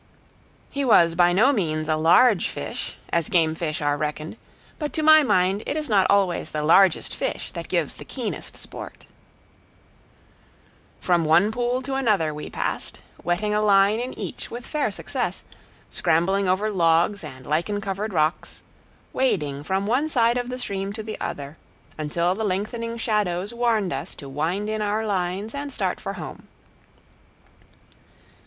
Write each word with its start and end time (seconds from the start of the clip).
He 0.71 0.83
was 0.83 1.13
by 1.13 1.31
no 1.31 1.53
means 1.53 1.87
a 1.87 1.95
large 1.95 2.49
fish, 2.49 2.97
as 3.13 3.29
game 3.29 3.53
fish 3.53 3.83
are 3.83 3.97
reckoned, 3.99 4.35
but 4.79 4.93
to 4.93 5.03
my 5.03 5.21
mind 5.21 5.61
it 5.67 5.77
is 5.77 5.89
not 5.89 6.07
always 6.09 6.49
the 6.49 6.63
largest 6.63 7.15
fish 7.15 7.51
that 7.51 7.67
gives 7.69 7.93
the 7.93 8.03
keenest 8.03 8.57
sport. 8.57 9.05
[Illustration: 11.01 11.01
FISHING 11.01 11.01
FOR 11.01 11.05
BROOK 11.05 11.05
TROUT] 11.05 11.05
From 11.13 11.25
one 11.25 11.51
pool 11.51 11.81
to 11.83 11.93
another 11.93 12.33
we 12.33 12.49
passed, 12.49 12.99
wetting 13.23 13.53
a 13.53 13.61
line 13.61 13.99
in 13.99 14.17
each 14.17 14.49
with 14.49 14.65
fair 14.65 14.91
success, 14.91 15.43
scrambling 15.91 16.47
over 16.49 16.71
logs 16.71 17.23
and 17.23 17.45
lichen 17.45 17.79
covered 17.79 18.11
rocks, 18.11 18.63
wading 19.13 19.61
from 19.61 19.85
one 19.85 20.09
side 20.09 20.39
of 20.39 20.49
the 20.49 20.57
stream 20.57 20.91
to 20.93 21.03
the 21.03 21.19
other, 21.21 21.57
until 21.99 22.33
the 22.33 22.43
lengthening 22.43 22.97
shadows 22.97 23.53
warned 23.53 23.93
us 23.93 24.15
to 24.15 24.27
wind 24.27 24.67
in 24.67 24.81
our 24.81 25.05
lines 25.05 25.53
and 25.53 25.71
start 25.71 25.99
for 26.01 26.13
home. 26.13 26.47